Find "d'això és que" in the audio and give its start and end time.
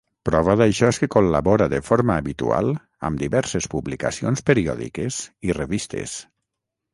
0.59-1.09